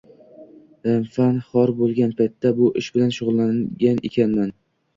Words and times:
Ilm-fan 0.93 1.35
xor 1.49 1.73
boʻlgan 1.83 2.15
paytda 2.23 2.55
bu 2.63 2.73
ish 2.83 2.89
bilan 2.97 3.15
shugʻullangan 3.21 4.05
ekanman. 4.13 4.55